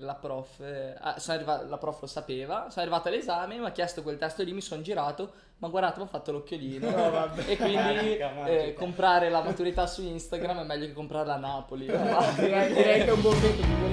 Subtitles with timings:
[0.00, 3.70] la prof, eh, ah, sono arriva- la prof lo sapeva, sono arrivato all'esame, mi ha
[3.70, 6.88] chiesto quel testo lì, mi sono girato, ma guardate, mi ha fatto l'occhiolino.
[6.88, 7.50] No, vabbè.
[7.50, 8.16] e quindi
[8.48, 11.86] eh, comprare la maturità su Instagram è meglio che comprarla a Napoli.
[12.36, 13.88] direi, direi che è un buon metodo.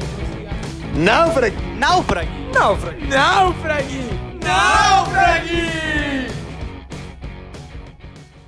[0.94, 1.78] Naufraghi!
[1.78, 2.52] Naufraghi!
[2.52, 3.08] Naufraghi!
[3.08, 4.38] Naufraghi!
[4.40, 5.66] Naufraghi!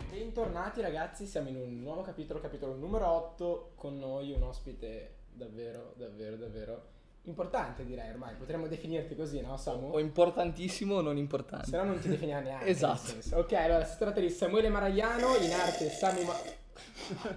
[0.09, 5.93] Bentornati ragazzi, siamo in un nuovo capitolo, capitolo numero 8, con noi un ospite davvero,
[5.97, 6.97] davvero, davvero
[7.29, 9.93] importante direi ormai, potremmo definirti così, no Samu?
[9.93, 11.67] o importantissimo o non importante.
[11.69, 12.65] Se no non ti definiamo neanche.
[12.67, 13.13] Esatto.
[13.37, 16.33] Ok, allora si tratta di Samuele Maragliano, in arte Samu Ma...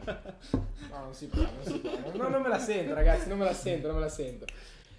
[0.90, 1.90] No, non si può, non si può.
[2.14, 4.44] No, non me la sento ragazzi, non me la sento, non me la sento.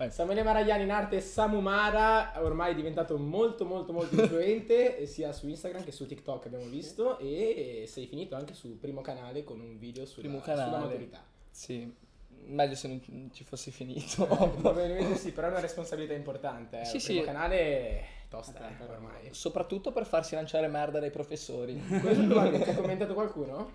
[0.09, 5.31] Samuele Maragliano in arte Samu Mara, ormai è diventato molto molto molto influente eh, sia
[5.31, 9.61] su Instagram che su TikTok abbiamo visto e sei finito anche sul primo canale con
[9.61, 10.83] un video sulla, Primo sulla canale.
[10.85, 11.23] maturità.
[11.49, 11.93] Sì,
[12.47, 14.25] meglio se non ci fossi finito.
[14.27, 16.81] Probabilmente sì, però è una responsabilità importante.
[16.81, 16.85] Eh.
[16.85, 17.25] Sì, il primo sì.
[17.25, 19.29] canale è tosta eh, ormai.
[19.29, 21.75] Soprattutto per farsi lanciare merda dai professori.
[21.85, 23.71] Questo probabilmente ha commentato qualcuno?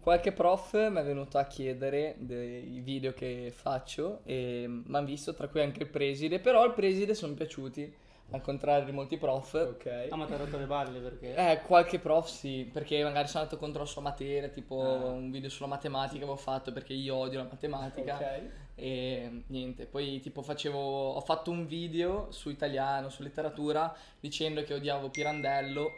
[0.00, 5.34] Qualche prof mi è venuto a chiedere dei video che faccio e mi hanno visto,
[5.34, 7.94] tra cui anche il preside, però al preside sono piaciuti,
[8.32, 9.52] al contrario di molti prof.
[9.54, 10.08] Ok.
[10.10, 11.34] Ah, ma ti ha rotto le balle perché?
[11.34, 15.10] Eh, qualche prof sì, perché magari sono andato contro la sua materia, tipo Ah.
[15.10, 18.14] un video sulla matematica avevo fatto perché io odio la matematica.
[18.16, 18.40] Ok.
[18.74, 24.74] E niente, poi tipo facevo, ho fatto un video su italiano, su letteratura, dicendo che
[24.74, 25.90] odiavo Pirandello.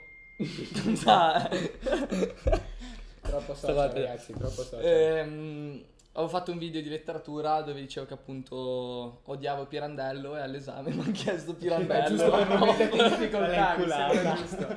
[1.06, 1.48] Ah.
[3.22, 3.94] Troppo guardando.
[3.94, 4.84] ragazzi, troppo social.
[4.84, 5.84] Ehm,
[6.16, 11.00] avevo fatto un video di letteratura dove dicevo che appunto odiavo Pirandello e all'esame mi
[11.00, 12.08] hanno chiesto Pirandello.
[12.08, 12.66] Giusto per non No.
[12.66, 14.76] metterti in difficoltà, mi sembra giusto.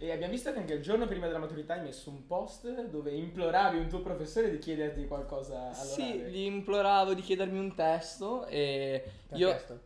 [0.00, 3.10] E abbiamo visto che anche il giorno prima della maturità hai messo un post dove
[3.10, 6.30] imploravi un tuo professore di chiederti qualcosa Sì, all'orale.
[6.30, 9.80] gli imploravo di chiedermi un testo e Che io, chiesto?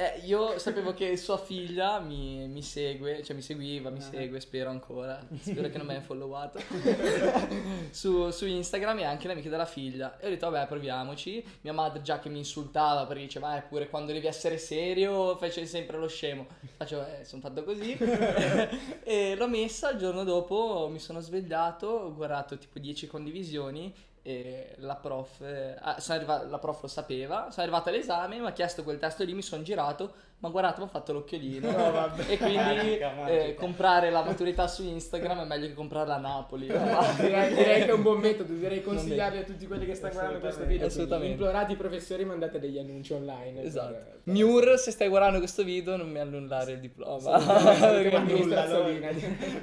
[0.00, 4.02] Eh, io sapevo che sua figlia mi, mi segue, cioè mi seguiva, mi Ah.
[4.02, 6.60] segue, spero ancora, spero che non mi abbia followato,
[7.90, 10.16] su, su Instagram e anche l'amica della figlia.
[10.20, 11.44] E ho detto, vabbè, proviamoci.
[11.62, 15.66] Mia madre già che mi insultava perché diceva, eh, pure quando devi essere serio facevi
[15.66, 16.46] sempre lo scemo.
[16.76, 17.96] Faccio, eh, sono fatto così.
[19.02, 23.92] e l'ho messa, il giorno dopo mi sono svegliato, ho guardato tipo 10 condivisioni
[24.28, 28.46] e la prof, eh, ah, sono arriva- la prof lo sapeva, sono arrivato all'esame, mi
[28.46, 31.70] ha chiesto quel testo lì, mi sono girato, ma guardate, mi ha fatto l'occhiolino.
[31.70, 32.24] No, vabbè.
[32.28, 33.28] E quindi Magica, magica.
[33.28, 36.66] eh, comprare la maturità su Instagram è meglio che comprarla a Napoli.
[36.68, 40.38] Direi, direi che è un buon metodo, direi consigliarvi a tutti quelli che stanno guardando
[40.40, 40.86] questo video.
[40.86, 41.32] Assolutamente.
[41.32, 43.62] Implorate i professori, mandate degli annunci online.
[43.62, 43.92] Esatto.
[43.92, 47.38] per- Miur, se stai guardando questo video, non mi annullare il diploma.
[47.38, 49.08] Mi strazzolina.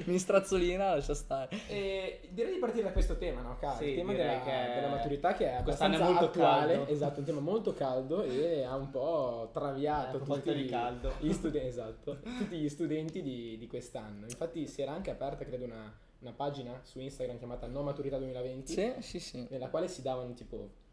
[0.06, 1.50] Mi strazzolina, lascia stare.
[1.68, 3.58] E direi di partire da questo tema, no?
[3.60, 3.76] Cara?
[3.78, 6.74] Sì, il tema della, che della maturità che è quest'anno è abbastanza molto attuale.
[6.78, 6.92] caldo.
[6.92, 11.14] Esatto, un tema molto caldo e ha un po' traviato Eh, tutti caldo.
[11.20, 14.26] gli studi- esatto, tutti gli studenti di, di quest'anno.
[14.26, 18.74] Infatti si era anche aperta, credo, una, una pagina su Instagram chiamata No Maturità 2020,
[18.74, 19.48] Sì, sì, sì.
[19.50, 20.84] nella quale si davano tipo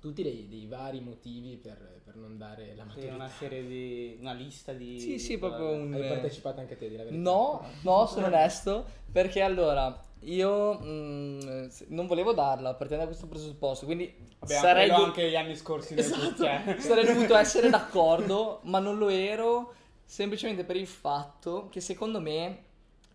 [0.00, 3.14] tutti dei, dei vari motivi per, per non dare la Sì, maturità.
[3.14, 4.16] una serie di.
[4.20, 4.98] una lista di.
[4.98, 5.92] Sì, sì, proprio un...
[5.92, 7.20] Hai partecipato anche te, di la verità?
[7.20, 13.84] No, no, sono onesto, perché allora io mm, non volevo darla partendo da questo presupposto,
[13.86, 16.44] quindi Vabbè, sarei, do- anche gli anni scorsi Esatto.
[16.44, 16.76] cioè.
[16.80, 19.74] sarei dovuto essere d'accordo, ma non lo ero
[20.04, 22.64] semplicemente per il fatto che secondo me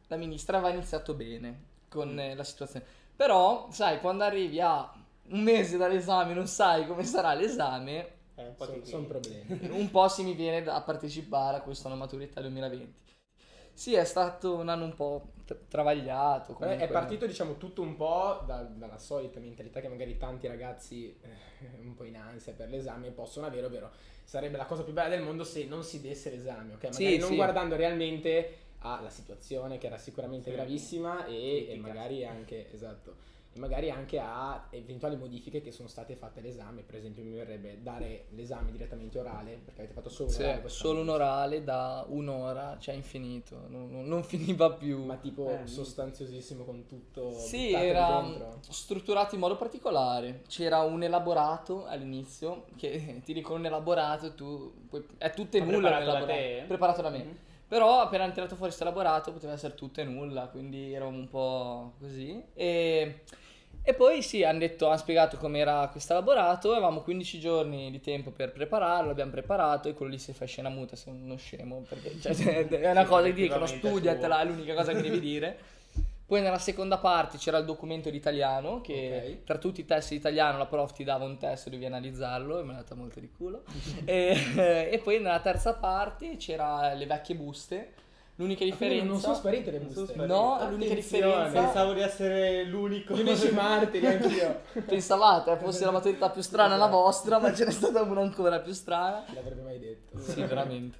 [0.08, 2.86] la ministra aveva iniziato bene con eh, la situazione.
[3.16, 4.92] Però, sai, quando arrivi a
[5.30, 9.46] un mese dall'esame non sai come sarà l'esame, Eh, un po' Sono ti- son problemi.
[9.72, 13.04] un po' si mi viene da partecipare a questa anno maturità 2020.
[13.74, 16.52] Sì, è stato un anno un po' tra- travagliato.
[16.52, 16.86] Eh, comunque.
[16.86, 21.80] È partito diciamo tutto un po' da- dalla solita mentalità che magari tanti ragazzi eh,
[21.82, 23.92] un po' in ansia per l'esame possono avere, ovvero
[24.24, 26.84] sarebbe la cosa più bella del mondo se non si desse l'esame, ok?
[26.84, 27.36] Magari Sì, non sì.
[27.36, 30.56] guardando realmente alla situazione che era sicuramente Sì.
[30.56, 33.16] gravissima e, e magari anche, esatto,
[33.56, 37.82] e magari anche a eventuali modifiche che sono state fatte all'esame, per esempio mi verrebbe
[37.82, 42.06] dare l'esame direttamente orale, perché avete fatto solo un Sì, orale solo un orale da
[42.10, 45.06] un'ora, cioè infinito, non, non- non finiva più.
[45.06, 48.60] Ma tipo Eh, sostanziosissimo con tutto Sì, era dentro.
[48.68, 50.42] strutturato in modo particolare.
[50.50, 55.72] C'era un elaborato all'inizio, che ti dico un elaborato, tu puoi- è tutto e Ma
[55.72, 56.34] nulla preparato da?
[56.68, 57.24] Preparato da me.
[57.24, 57.38] Mhm.
[57.68, 61.28] Però appena hanno tirato fuori questo elaborato poteva essere tutto e nulla, quindi eravamo un
[61.28, 62.44] po' così.
[62.54, 63.22] E,
[63.88, 68.32] e poi sì, hanno detto, hanno spiegato com'era questo elaborato, avevamo 15 giorni di tempo
[68.32, 72.20] per prepararlo, l'abbiamo preparato e quello lì si fa scena muta, sei uno scemo, perché
[72.20, 75.58] cioè, è una cosa che dicono, studiatela, è l'unica cosa che devi dire.
[76.26, 79.44] Poi nella seconda parte c'era il documento di italiano, che Ok.
[79.44, 82.58] tra tutti i test di italiano la prof ti dava un test e dovevi analizzarlo,
[82.58, 83.62] e mi è andata molto di culo.
[84.04, 87.94] e, e poi nella terza parte c'era le vecchie buste.
[88.38, 89.06] L'unica Quindi differenza...
[89.06, 90.04] non sono sparite le buste.
[90.04, 90.26] sparite.
[90.26, 90.96] No, l'unica Attenzione.
[90.96, 91.62] differenza...
[91.62, 93.16] Pensavo di essere l'unico.
[93.16, 94.62] Gli unici martiri anch'io.
[94.86, 98.74] Pensavate fosse la maturità più strana la vostra, ma ce n'è stata una ancora più
[98.74, 99.24] strana.
[99.34, 100.20] L'avrebbe mai detto.
[100.20, 100.98] Sì, veramente.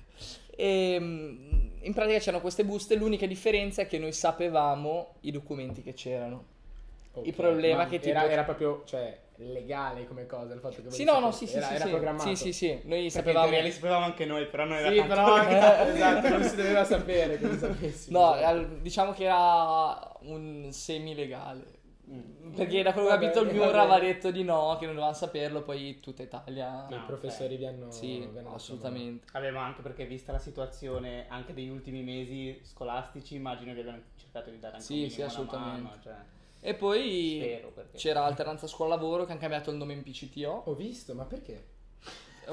[0.56, 1.46] E, mm,
[1.82, 6.46] in pratica c'erano queste buste, l'unica differenza è che noi sapevamo i documenti che c'erano.
[7.14, 10.82] Ok, Il problema ma che tipo- era, era proprio, cioè, legale come cosa il fatto
[10.82, 11.90] che Sì, no, no, sì, sì, era, sì, era sì.
[11.90, 12.30] programmato.
[12.30, 13.60] Sì, sì, sì, noi Perché sapevamo...
[13.60, 15.58] li sapevamo anche noi, però non era Sì, però anche,
[15.94, 18.18] esatto, non si doveva sapere che lo sapessimo.
[18.20, 18.48] No, esatto.
[18.48, 21.84] al- diciamo che era un semi-legale.
[22.08, 22.54] Mm.
[22.54, 23.78] Perché da quello che ho capito il vabbè.
[23.80, 26.86] aveva detto di no, che non dovevano saperlo, poi tutta Italia...
[26.90, 27.06] I Ah, ok.
[27.08, 27.90] professori vi hanno...
[27.90, 29.26] Sì, vi hanno dato assolutamente.
[29.52, 34.52] Ma anche perché vista la situazione anche degli ultimi mesi scolastici, immagino che abbiano cercato
[34.52, 35.82] di dare anche Sì, un sì, assolutamente.
[35.82, 36.14] mano, cioè,
[36.68, 40.64] E poi spero perché c'era alternanza scuola-lavoro che hanno cambiato il nome in PCTO.
[40.66, 41.74] Ho visto, ma perché?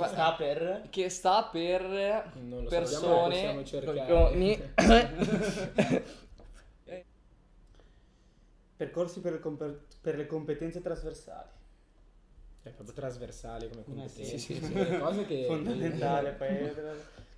[0.07, 1.83] sta per Che sta per
[2.35, 4.13] Non lo persone sappiamo, possiamo cercare.
[4.31, 4.63] con i-
[8.77, 11.49] percorsi per le, compe- per le competenze trasversali.
[12.63, 14.23] È proprio trasversale come competenza.
[14.23, 14.73] sì, sì, sì.
[14.73, 15.45] delle cose che...
[15.49, 16.73] Fondamentale, poi,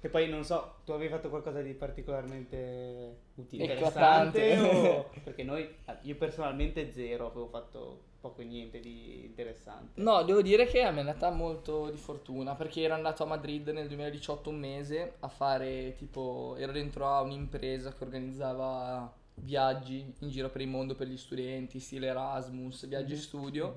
[0.01, 3.65] che poi non so, tu avevi fatto qualcosa di particolarmente Utile.
[3.65, 5.67] interessante o perché noi
[6.03, 10.01] io personalmente zero, avevo fatto poco e niente di interessante.
[10.01, 13.27] No, devo dire che a me è andata molto di fortuna perché ero andato a
[13.27, 20.13] Madrid nel 2018 un mese a fare tipo, ero dentro a un'impresa che organizzava viaggi
[20.21, 23.75] in giro per il mondo per gli studenti, stile Erasmus, viaggi studio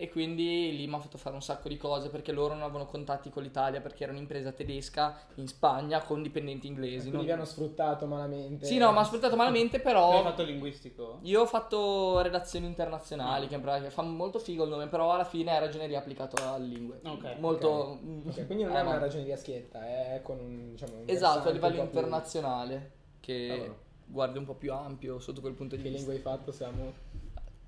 [0.00, 2.86] e quindi lì mi ha fatto fare un sacco di cose perché loro non avevano
[2.86, 6.98] contatti con l'Italia perché era un'impresa tedesca in Spagna con dipendenti inglesi.
[7.10, 8.64] Quindi non- vi hanno sfruttato malamente.
[8.64, 10.18] Sì, no, mi ha sfruttato malamente però...
[10.18, 11.18] hai fatto linguistico?
[11.22, 15.24] Io ho fatto relazioni internazionali, che in pratica fa molto figo il nome, però alla
[15.24, 17.00] fine è ragioneria applicato a lingue.
[17.04, 17.98] Ok, molto...
[18.24, 21.48] Ok, quindi non è Ah, una ma- ragioneria schietta, è con un, diciamo, un Esatto,
[21.48, 23.78] a livello po' più- internazionale, che Cavolo.
[24.06, 26.08] guardi un po' più ampio sotto quel punto di Che vista.
[26.12, 26.52] lingua hai fatto?
[26.52, 27.06] Siamo...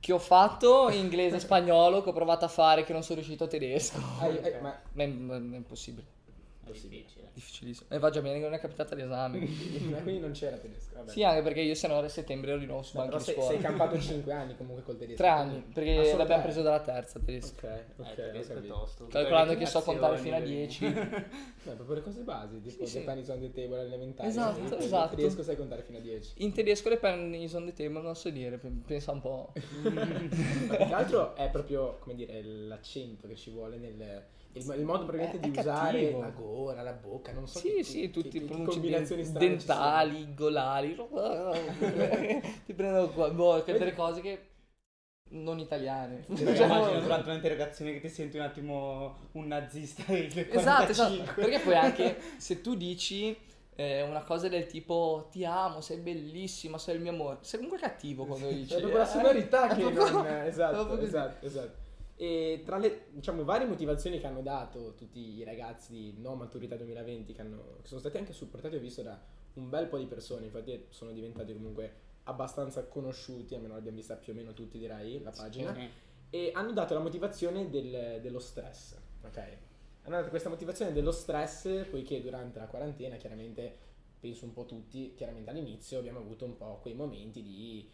[0.01, 3.45] Che ho fatto inglese e spagnolo, che ho provato a fare, che non sono riuscito
[3.45, 3.99] a tedesco.
[4.19, 6.07] Hai- hai- ma è, ma è impossibile,
[6.71, 7.29] È difficile.
[7.33, 7.89] difficilissimo.
[7.91, 9.39] E va già bene che non è capitato l'esame.
[10.03, 10.95] quindi non c'era tedesco.
[10.97, 11.11] Vabbè.
[11.11, 13.25] sì, anche perché io se no a settembre ero di nuovo su No, però di
[13.25, 13.51] sei, scuola.
[13.51, 15.19] sei campato 5 anni comunque col tedesco.
[15.19, 17.67] Tre anni, quindi- perché l'abbiamo preso dalla terza tedesco.
[17.67, 19.07] Ok, ok, Eh, tedesco è tosto.
[19.07, 21.09] Calcolando che so contare fino a declinazioni, 10.
[21.63, 23.01] Beh, proprio le cose basi, tipo Sì, The sì.
[23.01, 24.29] Pennies on the Table elementari.
[24.29, 25.11] Esatto, quindi esatto.
[25.13, 26.33] In tedesco sai contare fino a 10.
[26.37, 29.53] In tedesco le penny sono di tema, non so dire, pe- pensa un po'.
[29.93, 34.25] Ma più che altro è proprio, come dire, l'accento che ci vuole nel...
[34.53, 36.21] Il, il modo probabilmente È- di usare cattivo.
[36.21, 39.39] la gola, la bocca, non so Sì, che- sì, tutti i combinazioni sono.
[39.39, 40.95] dentali, golari.
[42.67, 44.47] Ti prendono qua, boh, che delle cose che
[45.33, 46.25] non italiane.
[46.35, 51.15] Cioè, Cioè, immagino durante un'interrogazione che ti senti un attimo un nazista del Esatto, esatto.
[51.15, 51.33] 45.
[51.35, 53.37] Perché poi anche se tu dici
[53.77, 57.81] eh, una cosa del tipo ti amo, sei bellissima, sei il mio amore, sei comunque
[57.87, 58.75] cattivo quando lo dici.
[58.75, 59.13] È proprio la eh.
[59.13, 60.27] sonorità È che non...
[60.47, 61.05] Esatto, così.
[61.05, 61.89] esatto, esatto.
[62.23, 66.77] E tra le, diciamo, varie motivazioni che hanno dato tutti i ragazzi di No Maturità
[66.77, 69.19] 2020, che, hanno- che sono stati anche supportati, ho visto da
[69.55, 71.91] un bel po' di persone, infatti sono diventati comunque
[72.25, 75.89] abbastanza conosciuti, almeno l'abbiamo vista più o meno tutti direi, la pagina, Sì.
[76.29, 79.39] e hanno dato la motivazione del- dello stress, ok?
[80.03, 83.75] Hanno dato questa motivazione dello stress poiché durante la quarantena, chiaramente,
[84.21, 87.89] penso un po' tutti, chiaramente all'inizio abbiamo avuto un po' quei momenti di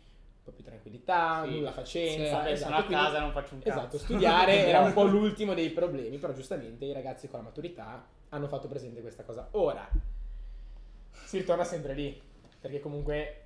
[0.47, 1.51] po' più tranquillità, Sì.
[1.51, 2.51] nulla facenza, Sì.
[2.53, 3.79] Esatto, sono a quindi- casa non faccio un cazzo.
[3.79, 8.07] Esatto, studiare era un po' l'ultimo dei problemi, però giustamente i ragazzi con la maturità
[8.31, 9.49] hanno fatto presente questa cosa.
[9.53, 9.89] Ora
[11.25, 12.21] si ritorna sempre lì,
[12.61, 13.41] perché comunque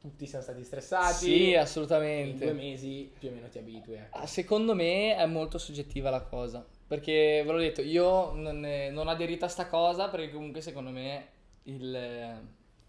[0.00, 1.14] tutti siamo stati stressati.
[1.14, 2.52] Sì, in due assolutamente.
[2.52, 3.94] mesi più o meno ti abitui.
[3.94, 4.18] ecco.
[4.18, 6.64] Ah, Secondo me è molto soggettiva la cosa.
[6.86, 10.60] Perché ve l'ho detto, io non, ne- non ho aderito a sta cosa perché comunque
[10.60, 11.26] secondo me
[11.64, 12.40] il,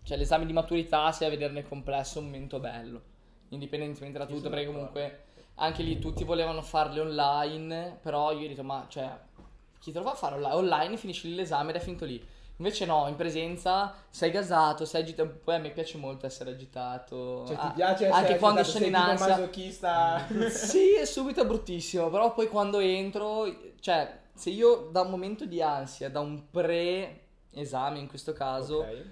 [0.03, 3.01] cioè, l'esame di maturità, se a vederne complesso, è un momento bello.
[3.53, 5.23] Indipendentemente da tutto, perché comunque
[5.55, 9.09] anche lì tutti volevano farle online, però io ho detto, ma cioè,
[9.79, 10.55] chi te lo fa fare online?
[10.55, 12.25] Online finisci lì l'esame ed è finito lì.
[12.57, 15.39] Invece no, in presenza sei gasato, sei agitato.
[15.43, 17.45] Poi a me piace molto essere agitato.
[17.47, 19.27] Cioè, ti piace essere anche quando agitato, sono in ansia.
[19.27, 20.27] masochista.
[20.49, 23.45] sì, è subito bruttissimo, però poi quando entro,
[23.79, 29.05] cioè, se io da un momento di ansia, da un pre-esame in questo caso, Ok.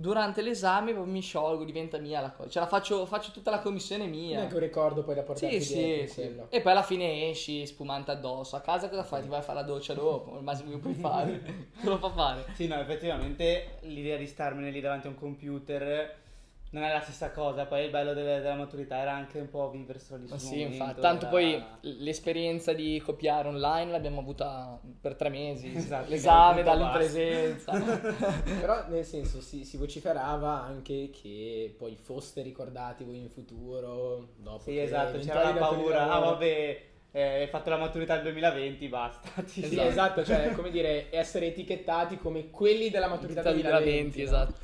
[0.00, 4.06] Durante l'esame mi sciolgo, diventa mia la cosa, cioè la faccio, faccio tutta la commissione
[4.06, 4.36] mia.
[4.38, 6.20] Neanche un ricordo poi da portarti Sì, dietro sì, sì.
[6.20, 6.46] quello.
[6.50, 8.56] E poi alla fine esci spumante addosso.
[8.56, 9.22] A casa cosa fai?
[9.22, 10.36] Ti vai a fare la doccia dopo?
[10.36, 11.42] Il massimo che puoi fare.
[11.80, 12.44] Te lo fa fare.
[12.54, 16.26] Sì, no, effettivamente l'idea di starmene lì davanti a un computer
[16.70, 17.64] non è la stessa cosa.
[17.66, 20.54] Poi il bello delle- della maturità era anche un po' viverselo lì Ma sul sì,
[20.56, 21.00] momento, infatti.
[21.00, 21.64] Tanto era- poi
[21.98, 25.72] l'esperienza di copiare online l'abbiamo avuta per tre mesi.
[25.88, 27.72] Esatto, L'esame che è un po' dalle in presenza.
[28.60, 34.28] Però nel senso si, si vociferava anche che poi foste ricordati voi in futuro.
[34.36, 36.10] Dopo Sì, che esatto, c'era la paura.
[36.10, 36.82] Ah, vabbè,
[37.12, 39.42] eh, hai fatto la maturità del 2020, basta.
[39.46, 44.18] Sì, esatto, cioè come dire, essere etichettati come quelli della maturità 2020.
[44.18, 44.24] no?
[44.24, 44.54] esatto.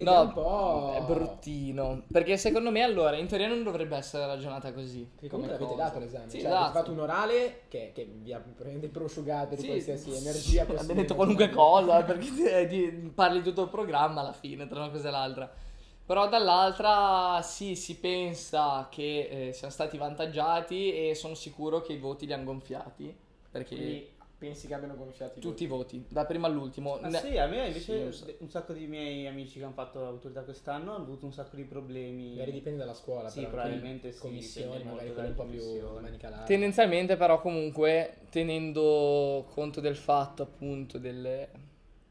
[0.00, 2.04] No, è un po'- è bruttino.
[2.10, 5.00] Perché secondo me allora in teoria non dovrebbe essere ragionata così.
[5.12, 5.88] Perché come comunque avete cosa.
[5.88, 6.64] dato l'esame, Sì, cioè esatto.
[6.64, 10.80] avete fatto un orale che, che vi ha probabilmente prosciugato di Sì, qualsiasi energia possibile.
[10.80, 14.90] Abbiamo detto qualunque cosa perché te- di- parli tutto il programma alla fine tra una
[14.90, 15.50] cosa e l'altra.
[16.06, 21.98] Però dall'altra sì, si pensa che eh, siamo stati vantaggiati e sono sicuro che i
[21.98, 23.14] voti li hanno gonfiati.
[23.50, 24.08] Perché Quindi
[24.38, 26.04] pensi che abbiano gonfiato i tutti i voti?
[26.08, 26.94] da primo all'ultimo.
[27.00, 28.26] Ah, Ne- sì, a me Sì, invece lo so.
[28.38, 31.64] un sacco di miei amici che hanno fatto l'autorità quest'anno hanno avuto un sacco di
[31.64, 32.30] problemi.
[32.30, 36.00] Magari dipende dalla scuola, Sì, però probabilmente sì, commissioni, magari quelle un po' più commissioni.
[36.00, 36.44] manica larga.
[36.46, 41.48] Tendenzialmente però comunque tenendo conto del fatto appunto del-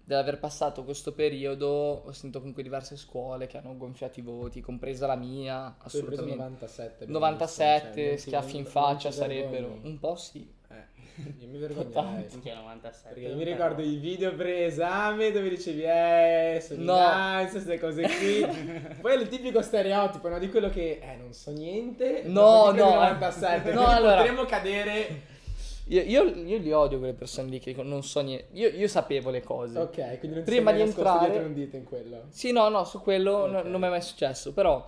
[0.04, 5.06] dell'aver passato questo periodo ho sentito comunque diverse scuole che hanno gonfiato i voti, compresa
[5.06, 6.36] la mia, assolutamente.
[6.36, 7.06] 97.
[7.06, 9.80] benissimo, 97 cioè, schiaffi in faccia sarebbero.
[9.84, 10.56] Un po' sì.
[11.40, 12.26] Io mi vergognerei.
[12.32, 13.14] Minchia, 97.
[13.20, 17.48] Perché mi ricordo i video pre-esame dove dicevi, eh, sono No.
[17.50, 18.46] queste cose qui.
[19.02, 20.38] Poi è il tipico stereotipo, no?
[20.40, 22.22] Di quello che, eh, non so niente.
[22.26, 23.74] No, no, 97.
[23.74, 25.36] no, allora- potremmo cadere.
[25.90, 28.48] Io, io, io li odio quelle persone lì che non so niente.
[28.52, 29.80] Io, io sapevo le cose.
[29.80, 32.24] Ok, quindi non Prima di entrare- dietro un dito in quello.
[32.30, 33.66] Sì, no, no, su quello no- Ok.
[33.68, 34.52] non mi è mai successo.
[34.54, 34.86] Però,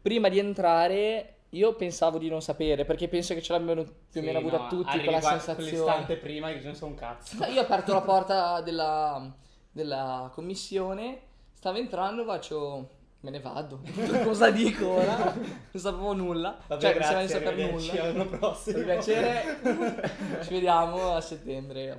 [0.00, 2.84] prima di entrare, io pensavo di non sapere.
[2.84, 5.70] Perché penso che ce l'abbiano più o meno avuta tutti quella sensazione.
[5.70, 7.36] Quell'istante prima che non so un cazzo.
[7.38, 9.32] No, Io ho aperto la porta della,
[9.70, 11.20] della commissione,
[11.52, 12.90] stavo entrando, faccio.
[13.20, 13.80] Me ne vado.
[14.22, 15.34] Cosa dico ora?
[15.34, 16.58] Non sapevo nulla.
[16.66, 18.04] Vabbè, cioè, grazie, non saper arrivederci, nulla.
[18.04, 18.76] L'anno prossimo.
[18.76, 19.60] Per piacere.
[20.44, 21.90] Ci vediamo a settembre.
[21.90, 21.98] a.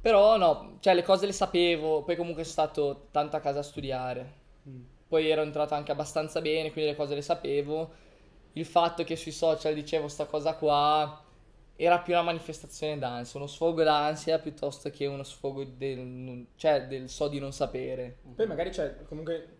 [0.00, 2.02] Però no, cioè le cose le sapevo.
[2.02, 4.32] Poi comunque sono stato tanto a casa a studiare.
[4.68, 4.80] Mm.
[5.06, 7.90] Poi ero entrato anche abbastanza bene, quindi le cose le sapevo.
[8.52, 11.24] Il fatto che sui social dicevo sta cosa qua
[11.76, 17.08] era più una manifestazione d'ansia, uno sfogo d'ansia piuttosto che uno sfogo del, cioè, del
[17.08, 18.18] so di non sapere.
[18.34, 19.56] Poi magari, cioè, comunque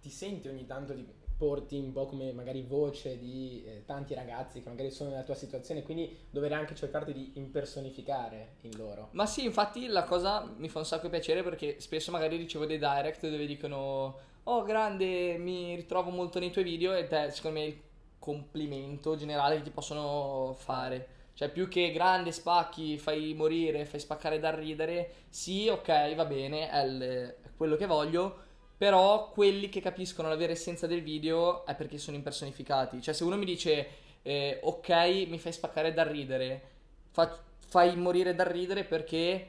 [0.00, 4.60] ti senti ogni tanto di porti un po' come magari voce di eh, tanti ragazzi
[4.60, 9.10] che magari sono nella tua situazione, quindi dovrei anche cercarti di impersonificare in loro.
[9.12, 12.78] Ma sì, infatti la cosa mi fa un sacco piacere perché spesso magari ricevo dei
[12.78, 17.66] direct dove dicono Oh grande, mi ritrovo molto nei tuoi video ed è secondo me
[17.66, 17.78] il
[18.18, 21.16] complimento generale che ti possono fare.
[21.34, 26.68] Cioè più che grande spacchi, fai morire, fai spaccare da ridere, sì, ok, va bene,
[26.68, 27.00] è, il-
[27.42, 28.46] è quello che voglio,
[28.76, 33.00] però quelli che capiscono la vera essenza del video è perché sono impersonificati.
[33.00, 33.88] Cioè se uno mi dice
[34.22, 34.88] eh, ok,
[35.28, 36.62] mi fai spaccare da ridere,
[37.10, 39.48] fa- fai morire da ridere perché,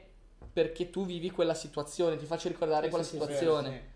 [0.52, 3.88] perché tu vivi quella situazione, ti faccio ricordare Sì, quella sì, sì, situazione.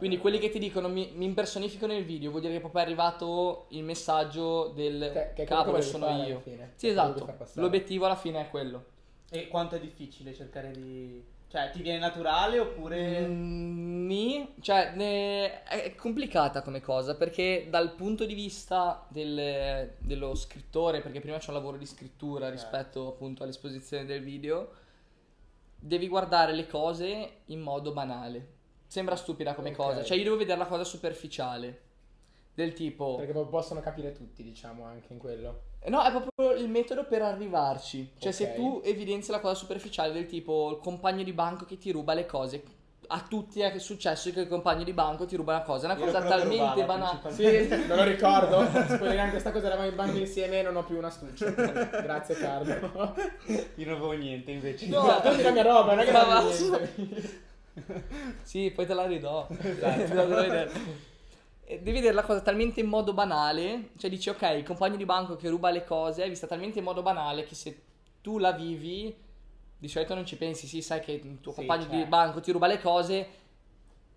[0.00, 2.84] Quindi quelli che ti dicono mi, mi impersonificano nel video vuol dire che proprio è
[2.86, 6.42] arrivato il messaggio del Che- che cavolo sono io.
[6.74, 7.36] Sì, esatto.
[7.60, 8.84] L'obiettivo alla fine è quello.
[9.30, 11.22] E quanto è difficile cercare di...
[11.48, 13.26] Cioè, ti viene naturale oppure...
[13.26, 20.34] Mm, mi- cioè, ne- è complicata come cosa perché dal punto di vista del- dello
[20.34, 22.54] scrittore, perché prima c'è un lavoro di scrittura Certo.
[22.62, 24.70] rispetto appunto all'esposizione del video,
[25.78, 28.58] devi guardare le cose in modo banale.
[28.90, 29.76] Sembra stupida come Ok.
[29.76, 31.82] cosa, cioè io devo vedere la cosa superficiale.
[32.52, 35.60] Del tipo, Perché possono capire tutti, diciamo, anche in quello.
[35.86, 38.14] No, è proprio il metodo per arrivarci.
[38.18, 38.54] Cioè, se Ok.
[38.56, 42.26] tu evidenzi la cosa superficiale del tipo il compagno di banco che ti ruba le
[42.26, 42.62] cose.
[43.12, 45.86] A tutti è successo che il compagno di banco ti ruba una cosa.
[45.86, 47.30] È una Io cosa talmente banale.
[47.32, 47.42] Sì,
[47.86, 48.64] me lo ricordo.
[48.92, 51.54] Spoileriamo questa cosa, eravamo in banco insieme e non ho più un astuccio.
[51.54, 53.14] Grazie Carlo.
[53.76, 54.88] Io non avevo niente invece.
[54.88, 57.48] No, No, prendi la mia roba, non è che Ma non va- niente.
[58.42, 59.46] Sì, poi te la ridò.
[61.70, 63.90] Devi vedere la cosa talmente in modo banale.
[63.96, 66.84] Cioè, dici, ok, il compagno di banco che ruba le cose è vista talmente in
[66.84, 67.82] modo banale che se
[68.20, 69.14] tu la vivi,
[69.78, 70.66] di solito non ci pensi.
[70.66, 72.08] Sì, sai che il tuo Sì, compagno di certo.
[72.08, 73.28] banco ti ruba le cose.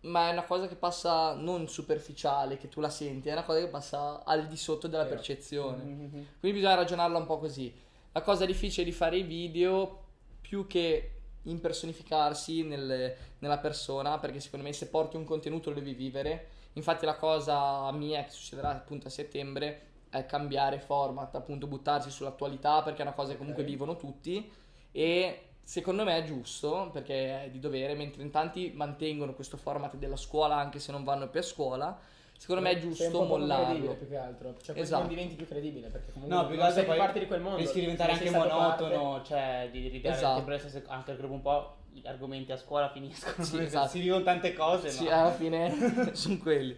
[0.01, 3.59] Ma è una cosa che passa non superficiale, che tu la senti, è una cosa
[3.59, 5.15] che passa al di sotto della Vero.
[5.15, 5.83] percezione.
[5.83, 6.27] Mhm.
[6.39, 7.73] Quindi bisogna ragionarla un po' così.
[8.11, 10.03] La cosa difficile di fare i video,
[10.41, 11.12] più che
[11.43, 16.47] impersonificarsi nel- nella persona, perché secondo me se porti un contenuto lo devi vivere.
[16.73, 22.81] Infatti la cosa mia che succederà appunto a settembre è cambiare format, appunto buttarsi sull'attualità,
[22.83, 23.69] perché è una cosa che comunque Ok.
[23.69, 24.49] vivono tutti
[24.91, 29.95] e secondo me è giusto, perché è di dovere, mentre in tanti mantengono questo format
[29.95, 31.99] della scuola anche se non vanno più a scuola.
[32.43, 33.93] Secondo me è giusto mollarlo.
[33.95, 34.53] più che altro.
[34.61, 34.99] Cioè, Esatto.
[35.03, 37.39] non diventi più credibile perché comunque No, non più che altro poi parte di quel
[37.39, 37.57] mondo.
[37.57, 39.25] rischi di diventare anche monotono, parte.
[39.27, 40.35] cioè di ridare Esatto.
[40.35, 43.87] sempre le stesse- anche dopo un po' gli argomenti a scuola finiscono, Sì, esatto.
[43.87, 45.71] si dicono tante cose, Sì, ma alla fine
[46.13, 46.77] sono quelli.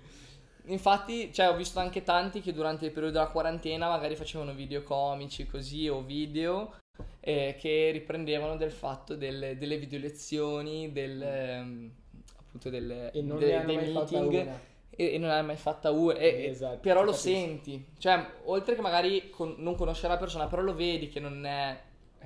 [0.67, 4.81] Infatti, cioè, ho visto anche tanti che durante il periodo della quarantena magari facevano video
[4.83, 6.73] comici così o video
[7.19, 11.91] eh, che riprendevano del fatto delle, delle video lezioni, del, ehm,
[12.39, 14.59] appunto delle, E non de- dei mai fatta meeting una.
[14.95, 16.17] E, e non hai mai fatta una.
[16.17, 17.29] Esatto, però lo capisco.
[17.29, 21.45] senti, cioè, oltre che magari con- non conoscere la persona, però lo vedi che non
[21.45, 21.79] è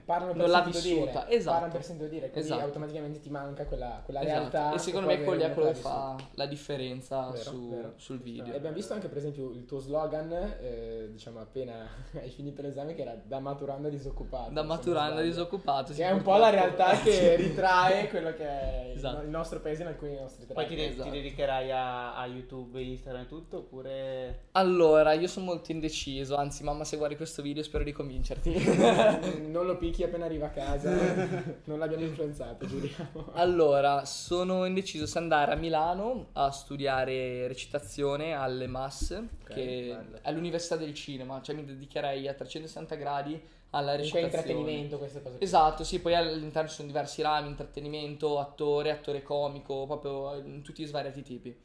[0.05, 1.29] parlano per Non l'ha vissuta, dire.
[1.37, 1.51] esatto.
[1.51, 2.65] Parlano per sentito dire, quindi Esatto.
[2.65, 4.37] automaticamente ti manca quella, quella Esatto.
[4.39, 4.73] realtà.
[4.73, 7.93] E secondo me quello è quello che fa la differenza Vero, su- vero.
[7.97, 8.53] sul video.
[8.53, 11.87] E abbiamo visto anche per esempio il tuo slogan, eh, diciamo appena
[12.21, 14.51] hai finito l'esame, che era da maturando a disoccupato.
[14.51, 15.93] Da maturando disoccupato.
[15.93, 19.21] Che è un po' la realtà che ritrae quello che è il- Esatto.
[19.23, 20.69] il nostro paese in alcuni dei nostri poi tratti.
[20.69, 21.03] ti, de- Esatto.
[21.03, 24.43] ti dedicherai a, a YouTube, Instagram e tutto, oppure...
[24.53, 28.53] Allora, io sono molto indeciso, anzi mamma se guardi questo video spero di convincerti.
[29.47, 30.91] non lo picchi appena arriva a casa,
[31.65, 33.31] non l'abbiamo influenzato, giuriamo.
[33.33, 40.19] allora, sono indeciso se andare a Milano a studiare recitazione alle MAS, che bello.
[40.21, 43.41] è l'università del cinema, cioè mi dedicherei a 360 gradi
[43.71, 44.25] alla recitazione.
[44.25, 45.37] intrattenimento, queste cose.
[45.39, 50.81] Esatto, sì, poi all'interno ci sono diversi rami, intrattenimento, attore, attore comico, proprio in tutti
[50.81, 51.55] i svariati tipi.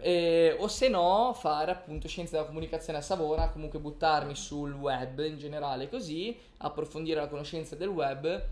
[0.00, 5.20] E- o se no fare appunto scienze della comunicazione a Savona, comunque buttarmi sul web
[5.24, 8.46] in generale così, approfondire la conoscenza del web.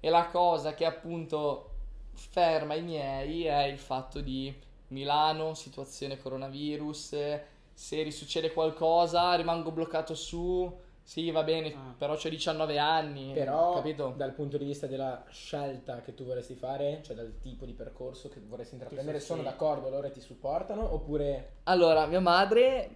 [0.00, 1.70] E la cosa che appunto
[2.12, 4.54] ferma i miei è il fatto di
[4.88, 7.38] Milano, situazione coronavirus,
[7.72, 10.70] se risuccede qualcosa rimango bloccato su,
[11.10, 11.92] sì va bene, Ah.
[11.98, 14.14] però ho 19 anni, Però capito?
[14.16, 18.28] dal punto di vista della scelta che tu vorresti fare, cioè dal tipo di percorso
[18.28, 19.46] che vorresti intraprendere, Sì, sono sì.
[19.46, 22.90] d'accordo, loro ti supportano oppure Allora, mia madre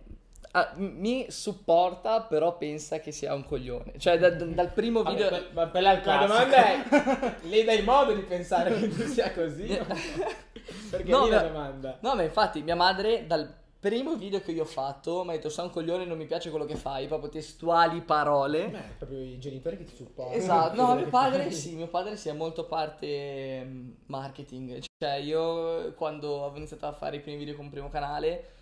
[0.52, 3.94] ah, mi supporta, però pensa che sia un coglione.
[3.98, 5.28] Cioè, da- da- dal primo Vabbè, video.
[5.30, 9.66] que- Ma il La domanda è, le dai modo di pensare che tu sia così?
[10.88, 11.98] Perché No, lì la beh, domanda.
[12.00, 13.52] No, ma infatti, mia madre, dal
[13.84, 16.48] primo video che io ho fatto, mi ha detto: Sei un coglione, non mi piace
[16.48, 17.06] quello che fai.
[17.06, 18.70] Proprio testuali parole.
[18.70, 20.38] Beh, proprio i genitori che ti supportano.
[20.38, 24.80] Esatto, no, mio padre sì, mio padre sì, è molto parte mm, marketing.
[24.98, 28.52] Cioè, io quando ho iniziato a fare i primi video con Primo Canale,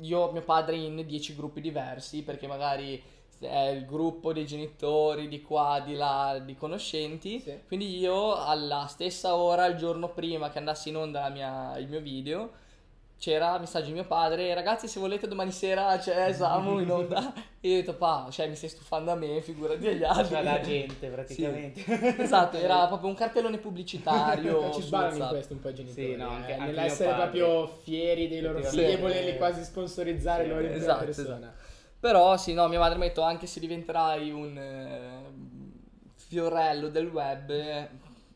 [0.00, 3.02] io mio padre in 10 gruppi diversi, perché magari
[3.38, 7.40] è il gruppo dei genitori di qua, di là, di conoscenti.
[7.40, 7.60] Sì.
[7.66, 11.88] Quindi io alla stessa ora, il giorno prima che andasse in onda la mia- il
[11.88, 12.64] mio video,
[13.18, 17.32] c'era messaggio di mio padre, ragazzi se volete domani sera c'è Samu in onda.
[17.66, 20.34] E io ho detto, pa, cioè mi stai stufando a me, figurati agli altri.
[20.34, 22.22] Cioè la gente praticamente.
[22.22, 24.70] Esatto, era proprio un cartellone pubblicitario.
[24.72, 25.30] ci su sballano in WhatsApp.
[25.34, 26.06] questo un po' i genitori.
[26.06, 30.42] Sì, no, eh, anche- anche nell'essere proprio fieri dei loro figli e volerli quasi sponsorizzare
[30.44, 31.54] Sì, loro in prima esatto, persona.
[31.98, 35.32] Però sì, no, mia madre mi ha detto anche se diventerai un eh,
[36.14, 37.88] fiorello del web, eh,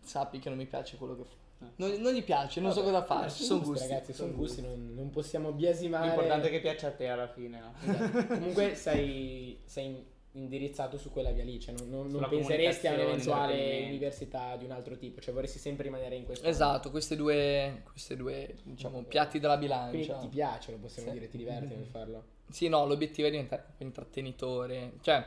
[0.02, 1.36] sappi che non mi piace quello che fa.
[1.76, 3.88] Non, non gli piace, non so Vabbè, cosa fare, ci sono gusti, gusti.
[3.88, 6.06] Ragazzi, sono Sono gusti, non, non possiamo biasimare.
[6.06, 7.72] L'importante è che piaccia a te alla fine, no?
[7.82, 8.26] Esatto.
[8.34, 12.92] Comunque sei, sei in- indirizzato su quella via lì, cioè non, non- non penseresti a
[12.94, 16.46] un'eventuale università di un altro tipo, cioè vorresti sempre rimanere in questo.
[16.46, 20.14] Esatto, queste due, queste due diciamo, piatti della Quindi bilancia.
[20.16, 21.14] ti piace, lo possiamo Sì.
[21.14, 22.24] dire, ti diverti nel farlo.
[22.48, 24.92] Sì, no, l'obiettivo è diventare proprio intrattenitore.
[25.02, 25.24] Cioè,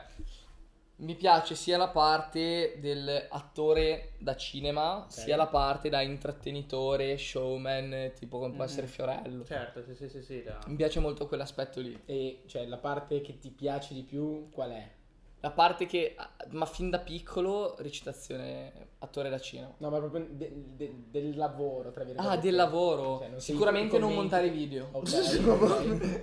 [0.96, 8.38] mi piace sia la parte dell'attore da cinema, sia la parte da intrattenitore, showman, tipo
[8.38, 8.70] come può Mhm.
[8.70, 9.44] essere Fiorello.
[9.44, 10.42] Certo, sì, sì, sì, sì.
[10.42, 12.00] da- Mi piace molto quell'aspetto lì.
[12.06, 14.90] E cioè la parte che ti piace di più qual è?
[15.44, 16.16] La parte che,
[16.52, 19.74] ma fin da piccolo, recitazione, attore da cinema.
[19.76, 22.34] No, ma proprio de- de- del lavoro, tra virgolette.
[22.34, 23.18] Ah, del lavoro.
[23.18, 24.88] Cioè, non Sicuramente non montare video.
[24.92, 25.10] Ok,
[25.46, 26.22] ok.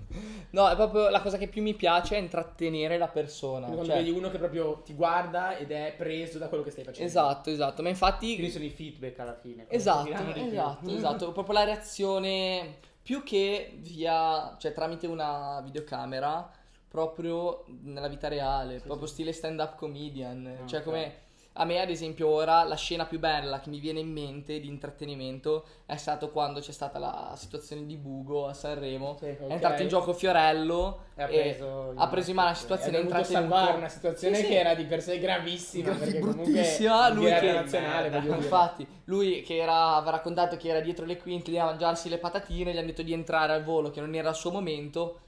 [0.52, 3.66] No, è proprio la cosa che più mi piace è intrattenere la persona.
[3.66, 6.70] Quindi quando Cioè, vedi uno che proprio ti guarda ed è preso da quello che
[6.70, 7.06] stai facendo.
[7.06, 7.82] esatto, esatto.
[7.82, 9.66] Ma infatti Quindi sono i feedback alla fine.
[9.68, 16.50] Esatto, esatto, esatto, proprio la reazione più che via, cioè tramite una videocamera,
[16.90, 22.28] proprio nella vita reale, proprio stile stand-up comedian, Ah, cioè come a me ad esempio
[22.28, 26.60] ora la scena più bella che mi viene in mente di intrattenimento è stato quando
[26.60, 29.50] c'è stata la situazione di Bugo a Sanremo, Sì, è ok.
[29.50, 33.16] entrato in gioco Fiorello E ha preso ha preso in mano la situazione è dovuto
[33.18, 33.54] intrattenuto.
[33.54, 34.48] salvare una situazione Sì, sì.
[34.48, 38.34] che era di per sé gravissima, perché comunque bruttissima, in lui che- nazionale, merda.
[38.36, 42.18] Infatti, lui che era, aveva raccontato che era dietro le quinte lì a mangiarsi le
[42.18, 45.18] patatine, gli hanno detto di entrare al volo, che non era il suo momento.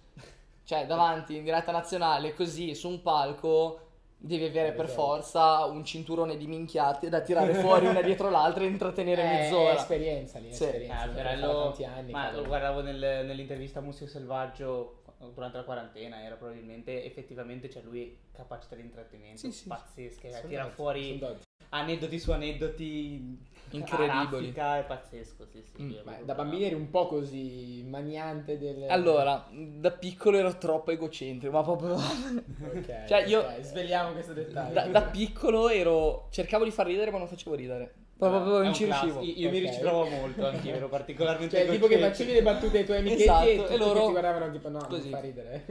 [0.73, 3.81] Cioè, davanti in diretta nazionale, così su un palco,
[4.17, 5.03] devi avere per Esatto.
[5.03, 9.41] forza un cinturone di minchiate da tirare fuori una dietro l'altra e intrattenere Eh, È
[9.43, 9.75] mezz'ora.
[9.75, 10.65] esperienza lì, è Sì.
[10.65, 11.03] esperienza.
[11.03, 12.11] Eh, Lo Verello- fa tanti anni.
[12.13, 15.03] ma lo guardavo nel- nell'intervista a Muschio Selvaggio
[15.35, 19.69] durante la quarantena, era probabilmente effettivamente c'è lui capacità di intrattenimento Sì, sì.
[19.69, 21.23] pazzesche, eh, Sono tira fuori
[21.69, 23.39] aneddoti su aneddoti
[23.77, 24.17] Incredibili.
[24.17, 25.83] a raffica, è pazzesco, sì, sì.
[25.83, 25.91] Mm.
[25.91, 26.43] proprio da bravo.
[26.43, 28.87] bambini eri un po' così maniante del...
[28.89, 31.95] Allora, da piccolo ero troppo egocentrico, ma proprio...
[31.95, 34.73] Ok, Cioè, io- ok, Svegliamo questo dettaglio.
[34.75, 36.29] Da, da piccolo ero...
[36.31, 37.95] cercavo di far ridere ma non facevo ridere.
[38.23, 39.19] Proprio È non ci classico.
[39.21, 39.41] riuscivo.
[39.41, 39.73] Io, io mi Ok.
[39.75, 43.23] ci trovo molto, anch'io ero particolarmente Cioè, tipo che facevi le battute ai tuoi amichetti
[43.23, 45.11] Esatto, e, tutti e loro- che ti guardavano tipo no, Così.
[45.11, 45.65] non fa ridere.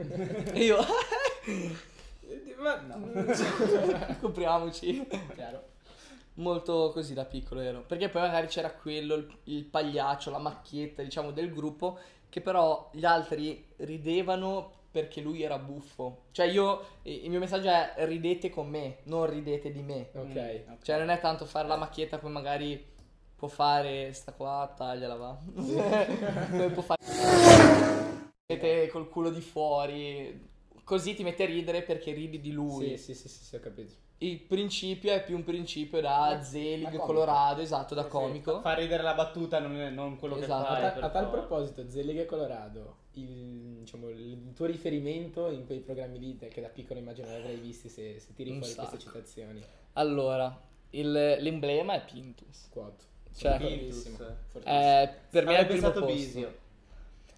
[0.52, 0.76] E io...
[2.58, 3.10] Ma no.
[4.20, 5.06] Copriamoci.
[5.34, 5.62] Chiaro.
[6.42, 7.82] Molto così da piccolo ero.
[7.86, 12.90] Perché poi magari c'era quello, il, il pagliaccio, la macchietta, diciamo, del gruppo, che però
[12.92, 16.24] gli altri ridevano perché lui era buffo.
[16.32, 20.10] Cioè io, il mio messaggio è ridete con me, non ridete di me.
[20.14, 20.64] Ok.
[20.68, 22.90] Mm, Cioè non è tanto fare la macchietta come magari
[23.36, 25.38] può fare sta qua, tagliala va.
[25.54, 27.00] come può fare
[28.90, 30.50] col culo di fuori.
[30.84, 32.96] Così ti mette a ridere perché ridi di lui.
[32.98, 33.94] Sì, sì, sì, sì, sì, ho capito.
[34.22, 37.04] Il principio è più un principio da Da Zelig, comico.
[37.06, 38.60] Colorado, esatto, da Sì, comico.
[38.60, 40.62] Fa ridere la battuta, non, è- non quello Esatto.
[40.62, 40.82] che A, fai.
[40.82, 45.80] ta- per a tal proposito, Zelig e Colorado, il, diciamo, il tuo riferimento in quei
[45.80, 48.96] programmi lì, che da piccolo immagino li avrei visti se, se tiri Un fuori queste
[48.96, 49.02] sacco.
[49.12, 49.60] citazioni.
[49.94, 50.56] Allora,
[50.90, 52.66] il- l'emblema è Pintus.
[52.66, 52.94] Squad.
[53.34, 54.08] Cioè, Pintus.
[54.50, 56.06] fortissimo, Eh, per me è il primo posto.
[56.06, 56.54] Bisio.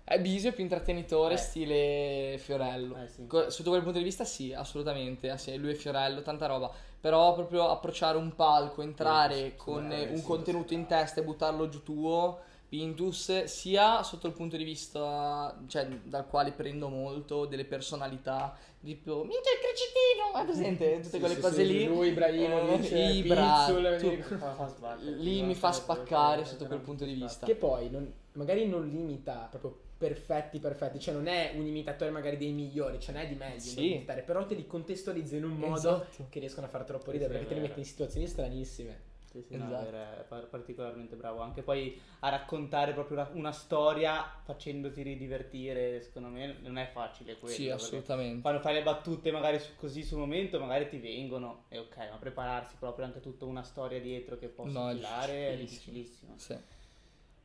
[0.06, 1.38] È Bisio più intrattenitore, Eh.
[1.38, 2.96] stile Fiorello.
[3.02, 3.26] Eh, sì.
[3.48, 5.30] Sotto quel punto di vista sì, assolutamente.
[5.30, 6.70] Ah, sì, lui è Fiorello, tanta roba.
[7.00, 10.74] Però proprio approcciare un palco, entrare Pintus, con eh, un sì, contenuto sì.
[10.74, 12.38] in testa e buttarlo giù tuo,
[12.68, 19.20] Pintus, sia sotto il punto di vista, cioè, dal quale prendo molto delle personalità, tipo,
[19.24, 21.00] minchia il crecitino, è presente?
[21.04, 21.86] Tutte quelle cose lì.
[21.86, 25.14] lui, Ibrahimovic, Eh, Ibra, Pizzul, tu-.
[25.18, 27.46] Lì mi fa spaccare sotto quel punto di vista.
[27.46, 32.36] Che poi non- magari non limita proprio perfetti perfetti, cioè non è un imitatore magari
[32.36, 33.94] dei migliori, ce n'è di meglio, Sì.
[33.94, 36.26] imitare, però te li contestualizza in un modo Esatto.
[36.28, 39.12] che riescono a far troppo ridere sì, perché te li metti in situazioni stranissime.
[39.34, 39.88] Sì, sì, no, Esatto.
[39.88, 41.40] è par- particolarmente bravo.
[41.40, 47.36] Anche poi a raccontare proprio una, una storia facendoti ridivertire, secondo me non è facile
[47.38, 47.52] quello.
[47.52, 48.42] Sì, assolutamente.
[48.42, 52.16] Quando fai le battute magari su- così sul momento, magari ti vengono, e ok, ma
[52.16, 56.34] prepararsi proprio anche tutta una storia dietro che possa No, è filare è difficilissimo.
[56.34, 56.38] difficilissimo.
[56.38, 56.56] Sì.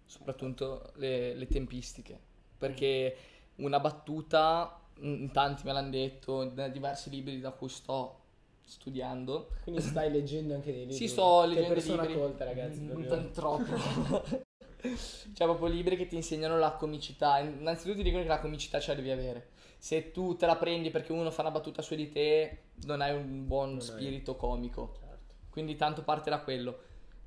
[0.06, 2.20] Soprattutto le, le tempistiche.
[2.60, 3.16] Perché
[3.56, 8.18] una battuta, in tanti me l'hanno detto, da diversi libri da cui sto
[8.64, 9.50] studiando.
[9.64, 10.96] Quindi stai leggendo anche dei libri.
[10.96, 12.18] Sì, sto Che leggendo persona libri.
[12.20, 12.82] colta, ragazzi.
[12.82, 13.08] Mm, proprio.
[13.10, 14.48] tan- troppo.
[14.82, 17.40] Cioè, proprio libri che ti insegnano la comicità.
[17.40, 19.50] Innanzitutto ti dicono che la comicità ce la devi avere.
[19.78, 23.16] Se tu te la prendi perché uno fa una battuta su di te, non hai
[23.16, 23.86] un buon Non hai.
[23.86, 24.94] spirito comico.
[25.00, 25.34] Certo.
[25.50, 26.80] Quindi tanto parte da quello.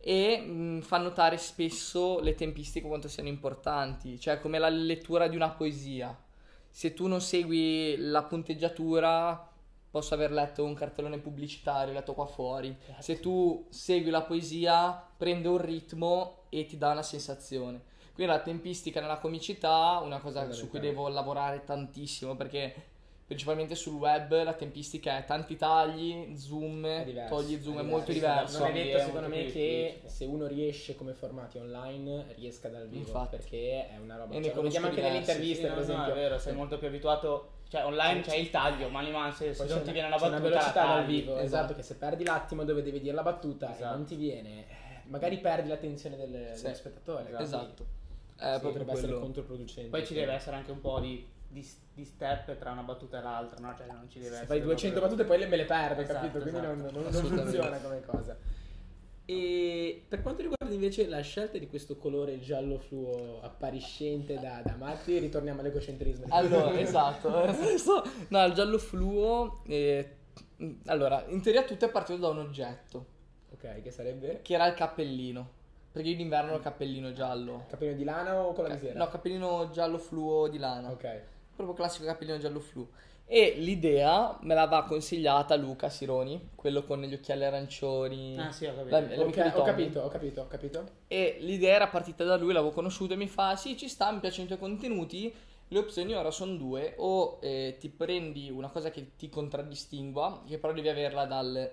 [0.05, 5.37] E mh, fa notare spesso le tempistiche quanto siano importanti, cioè come la lettura di
[5.37, 6.17] una poesia.
[6.69, 9.49] Se tu non segui la punteggiatura,
[9.91, 12.77] posso aver letto un cartellone pubblicitario, letto qua fuori.
[12.99, 17.83] Se tu segui la poesia, prende un ritmo e ti dà una sensazione.
[18.13, 22.91] Quindi la tempistica nella comicità, una cosa su cui devo lavorare tantissimo perché
[23.33, 27.83] principalmente sul web la tempistica è tanti tagli, zoom, È togli zoom, è, diverso.
[27.85, 28.59] molto diverso.
[28.59, 32.87] Non è detto è secondo me che se uno riesce come formati online riesca dal
[32.89, 33.37] vivo Infatti.
[33.37, 35.77] perché è una roba E ne cioè, lo vediamo anche nelle interviste Sì, no, per
[35.79, 37.51] no, esempio è vero, sei molto più abituato.
[37.69, 40.17] Cioè, online C'è- il taglio, ma man, se, se non c'è ti una- viene la
[40.17, 40.49] c'è una battuta.
[40.59, 41.75] velocità dal vivo esatto.
[41.75, 43.97] che se perdi l'attimo dove devi dire la battuta e Esatto.
[43.97, 44.65] non ti viene eh,
[45.07, 46.63] magari perdi l'attenzione del, Sì.
[46.65, 47.43] dello spettatore Esatto.
[47.43, 47.87] Esatto.
[48.37, 49.21] È Sì, potrebbe essere quello.
[49.23, 53.19] controproducente Poi ci deve essere anche un po' di, di, di step tra una battuta
[53.19, 53.75] e l'altra, no?
[53.77, 54.47] Cioè, non ci deve se essere.
[54.47, 56.75] fai 200 proprio- battute poi le me le perdo Esatto, capito quindi esatto.
[56.75, 57.43] non, non- non Assolutamente.
[57.59, 58.37] funziona come cosa
[59.25, 64.75] e per quanto riguarda invece la scelta di questo colore giallo fluo appariscente da, da
[64.77, 67.31] matti ritorniamo all'egocentrismo Allora, esatto.
[68.29, 69.63] No, il giallo fluo.
[69.69, 70.17] eh,
[70.87, 73.07] allora, in teoria tutto è partito da un oggetto,
[73.53, 75.61] ok che sarebbe che era il cappellino.
[75.93, 77.67] Perché io d'inverno ho il cappellino giallo.
[77.69, 80.91] cappellino di lana o con la visiera No, cappellino giallo fluo di lana.
[80.91, 81.21] ok
[81.55, 82.89] Proprio classico cappellino giallo fluo.
[83.27, 88.37] E l'idea me l'aveva consigliata Luca Sironi, quello con gli occhiali arancioni.
[88.37, 88.91] Ah, sì, ho capito.
[88.91, 89.33] La- ho Tommy.
[89.33, 93.29] capito ho capito ho capito E l'idea era partita da lui, l'avevo conosciuto e mi
[93.29, 95.33] fa: Sì, ci sta, mi piacciono i tuoi contenuti.
[95.69, 100.59] Le opzioni ora sono due: o eh, ti prendi una cosa che ti contraddistingua, che
[100.59, 101.71] però devi averla dal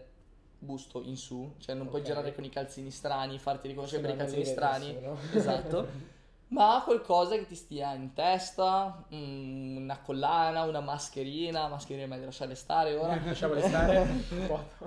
[0.62, 2.08] busto in su, cioè non puoi Ok.
[2.08, 4.88] girare con i calzini strani, farti riconoscere per i no, calzini strani.
[4.88, 5.18] nessuno.
[5.32, 5.88] Esatto.
[6.50, 12.26] ma qualcosa che ti stia in testa, mm, una collana, una mascherina, mascherina è meglio
[12.26, 13.20] lasciarle stare ora.
[13.26, 14.08] Lasciamole stare.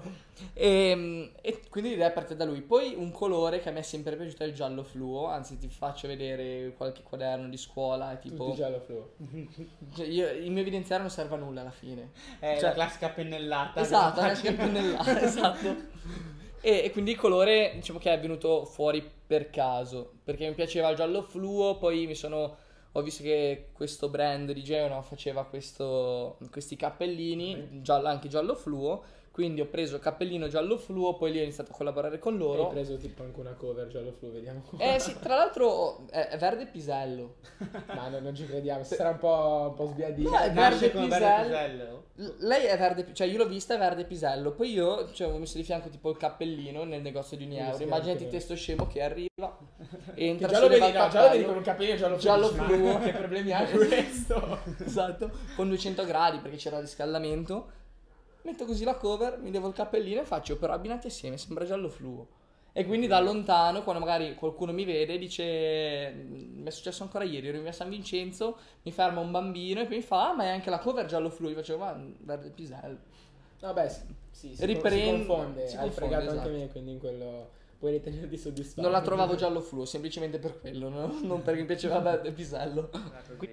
[0.54, 2.62] E, e quindi l'idea è partita da lui.
[2.62, 5.68] Poi un colore che a me è sempre piaciuto è il giallo fluo, anzi ti
[5.68, 8.46] faccio vedere qualche quaderno di scuola, tipo...
[8.46, 9.10] Tutti giallo fluo.
[9.94, 12.10] Cioè, io- il mio evidenziare non serve a nulla alla fine.
[12.40, 13.80] È Cioè- la classica pennellata.
[13.80, 15.76] Esatto, la faccio- pennellata, esatto.
[16.64, 20.90] E, e quindi il colore, diciamo che è venuto fuori per caso, perché mi piaceva
[20.90, 22.56] il giallo fluo, poi mi sono...
[22.94, 29.02] Ho visto che questo brand di Genova faceva questo- questi cappellini, giallo- anche giallo fluo,
[29.32, 32.68] quindi ho preso il cappellino giallo fluo, poi lì ho iniziato a collaborare con loro.
[32.68, 34.62] preso tipo anche una cover giallo fluo, vediamo.
[34.76, 37.36] Eh sì, tra l'altro è, verde pisello.
[37.86, 40.28] Ma no, non ci crediamo, sarà un po', un po' sbiadito.
[40.28, 41.08] No, è verde pisello.
[41.08, 42.04] verde pisello.
[42.16, 45.38] L- Lei è verde, cioè io l'ho vista è verde pisello, poi io cioè, ho
[45.38, 47.76] messo di fianco tipo il cappellino nel negozio di Sì, Unieuro.
[47.76, 49.58] sì, Immaginati testo scemo che arriva,
[50.14, 52.60] Che entra, già lo vedi, no, già lo vedi con un capello giallo, Giallo dici,
[52.60, 52.98] ma fluo.
[52.98, 54.58] Che problemi ha questo?
[54.84, 57.80] Esatto, con 200 gradi perché c'era riscaldamento.
[58.42, 61.88] Metto così la cover, mi levo il cappellino e faccio però abbinati assieme, sembra giallo
[61.88, 62.26] fluo.
[62.74, 67.48] E quindi da lontano, quando magari qualcuno mi vede, dice: Mi è successo ancora ieri,
[67.48, 70.44] ero in via San Vincenzo, mi ferma un bambino e poi mi fa: Ah, ma
[70.44, 71.50] è anche la cover giallo fluo.
[71.50, 72.98] Io facevo: Ma verde pisello.
[73.60, 75.66] Vabbè, sì, sì, si, Riprende- si confonde.
[75.68, 76.50] si Hai confonde, fregato anche esatto.
[76.50, 77.50] me, quindi in quello
[77.82, 78.80] puoi ritenerti soddisfatto.
[78.80, 81.18] Non la trovavo giallo fluo, semplicemente per quello, no?
[81.26, 82.90] non perché mi piaceva verde pisello.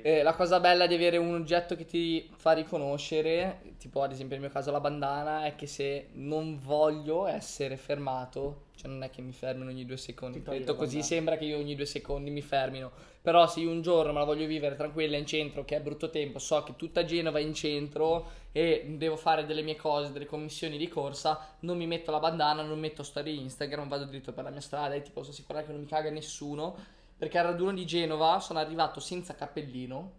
[0.04, 4.36] Eh, la cosa bella di avere un oggetto che ti fa riconoscere, tipo ad esempio
[4.36, 9.10] nel mio caso la bandana, è che se non voglio essere fermato, cioè non è
[9.10, 12.42] che mi fermino ogni due secondi, detto così sembra che io ogni due secondi mi
[12.42, 12.90] fermino,
[13.22, 16.10] però se io un giorno me la voglio vivere tranquilla in centro, che è brutto
[16.10, 20.26] tempo, so che tutta Genova è in centro e devo fare delle mie cose, delle
[20.26, 24.46] commissioni di corsa, non mi metto la bandana, non metto storie Instagram, vado dritto per
[24.46, 26.74] la mia strada e ti posso assicurare che non mi caga nessuno,
[27.18, 30.12] perché al raduno di Genova sono arrivato senza cappellino,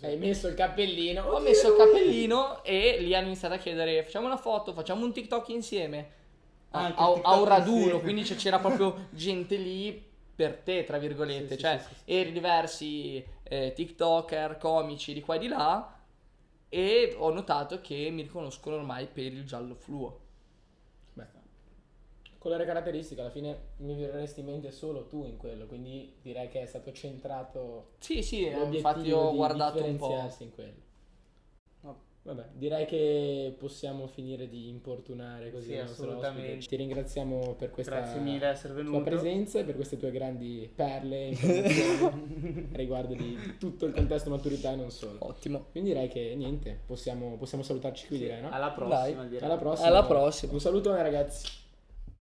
[0.00, 1.22] Hai messo il cappellino.
[1.22, 5.12] ho messo il cappellino e lì hanno iniziato a chiedere facciamo una foto, facciamo un
[5.12, 6.18] TikTok insieme.
[6.72, 11.54] A, a- un raduno, quindi c'era proprio gente lì per te, tra virgolette.
[11.54, 15.94] Sì, cioè, sì, sì, eri diversi eh, TikToker, comici di qua e di là.
[16.68, 20.20] E ho notato che mi riconoscono ormai per il giallo fluo.
[21.14, 21.26] Beh,
[22.38, 26.62] colore caratteristico, alla fine mi verresti in mente solo tu in quello, quindi direi che
[26.62, 30.34] è stato centrato Sì, sì, eh, infatti ho guardato un po'.
[30.38, 30.88] in quello.
[32.22, 36.48] Vabbè, direi che possiamo finire di importunare così Sì, il nostro assolutamente.
[36.48, 36.66] ospite.
[36.66, 38.02] Ti ringraziamo per questa
[38.84, 44.72] tua presenza e per queste tue grandi perle informazioni riguardo di tutto il contesto maturità
[44.72, 45.16] e non solo.
[45.20, 45.66] Ottimo.
[45.70, 48.50] Quindi direi che niente, possiamo, possiamo salutarci qui direi, no?
[48.50, 49.26] Alla prossima.
[49.40, 49.88] Alla prossima.
[49.88, 50.52] Alla prossima.
[50.52, 51.59] Un salutone ragazzi.